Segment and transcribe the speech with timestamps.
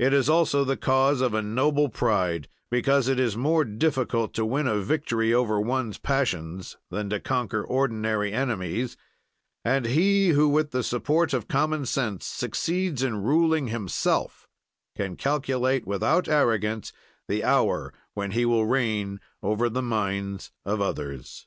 [0.00, 4.44] It is also the cause of a noble pride, because it is more difficult to
[4.44, 8.96] win a victory over one's passions than to conquer ordinary enemies,
[9.64, 14.48] and he who, with the support of common sense, succeeds in ruling himself,
[14.96, 16.92] can calculate, without arrogance,
[17.28, 21.46] the hour when he will reign over the minds of others.